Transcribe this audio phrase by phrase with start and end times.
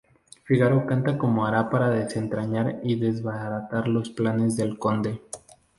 [0.45, 5.21] Fígaro canta cómo hará para desentrañar y desbaratar los planes del Conde.